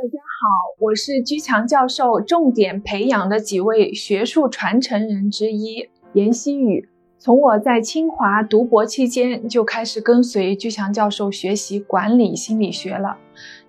[0.00, 6.88] 大家好，我是居强教授重点培养的几位学术传承人之一严希宇。
[7.18, 13.16] 从我在清华读博期间就开始跟随居强教授学习管理心理学了，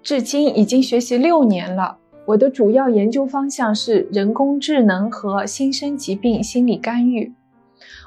[0.04, 1.98] 至今已经学习六年了。
[2.28, 7.34] 我的主要研究方向是人工智能和新生疾病心理干预。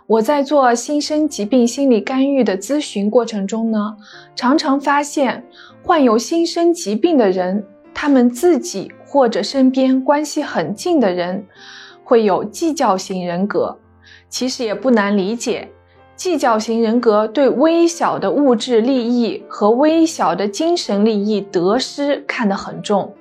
[0.07, 3.97] 我在做新生疾病心理干预的咨询过程中呢，
[4.37, 5.45] 常常发现
[5.83, 7.67] 患有新生疾病的人。
[7.95, 11.47] 他们自己或者身边关系很近的人，
[12.03, 13.79] 会有计较型人格。
[14.29, 15.69] 其实也不难理解，
[16.17, 23.15] 计较型人格对微小的物质利益和微小的精神利益得失看得很重，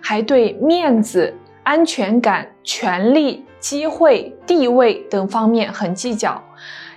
[0.00, 6.40] 还对面子、安全感、权力、机会、地位等方面很计较。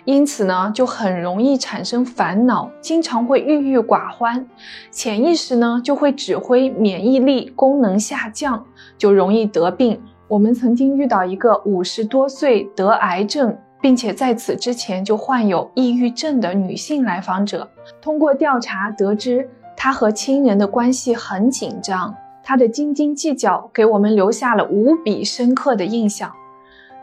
[0.07, 4.47] 因此呢，就很容易产生烦恼，经常会郁郁寡欢，
[4.89, 8.65] 潜意识呢就会指挥免疫力功能下降，
[8.97, 10.01] 就容易得病。
[10.29, 17.69] 我们曾经遇到一个五十多岁得癌症，并且在此之前就患有抑郁症的女性来访者，
[18.01, 26.31] 通过调查得知，她和亲人的关系很紧张，她的斤斤计较给我们留下了无比深刻的印象。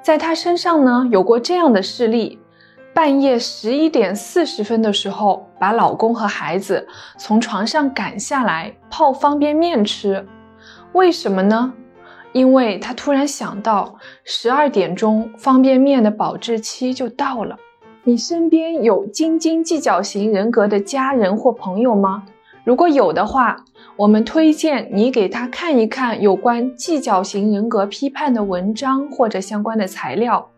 [0.03, 2.39] 在她身上呢，有过这样的事例。
[2.95, 6.87] 半夜十一点四十分的时候，把老公和孩子
[7.19, 10.25] 从床上赶下来泡方便面吃，
[10.93, 11.75] 为什么呢？
[12.33, 17.57] 因为她突然想到十二点钟方便面的保质期就到了。
[18.05, 22.23] 你身边有斤斤计较型人格的家人或朋友吗？
[22.65, 23.63] 如果有的话，
[23.95, 30.49] 我们推荐你给他看一看有关计较型人格批判的文章或者相关的材料，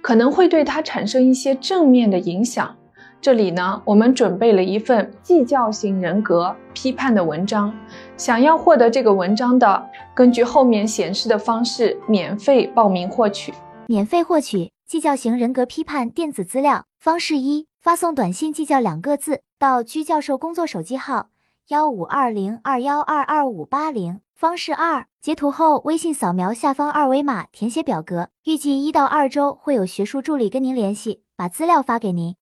[0.00, 2.76] 可能会对他产生一些正面的影响。
[3.20, 7.74] 这里呢，我们准备了一份计较型人格批判的文章，
[8.16, 13.52] 想要获得这个文章的，根据后面显示的方式免费报名获取。
[13.88, 21.30] 免费获取计较型人格批判电子资料方式一：发送短信“计较”两个字到居教授工作手机号。
[21.68, 32.36] 幺五二零二幺二二五八零方式二，截图后微信扫描下方二维码填写表格，预计一到二周会有学术助理跟您联系，把资料发给您。